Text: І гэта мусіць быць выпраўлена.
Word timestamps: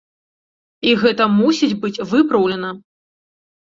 І 0.87 0.95
гэта 1.03 1.29
мусіць 1.37 1.79
быць 1.85 2.03
выпраўлена. 2.17 2.77